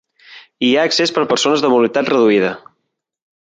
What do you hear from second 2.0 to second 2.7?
reduïda.